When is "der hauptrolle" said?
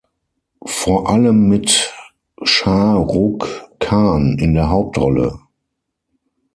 4.55-5.39